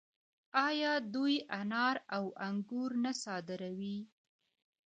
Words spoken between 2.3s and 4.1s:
انګور نه صادروي؟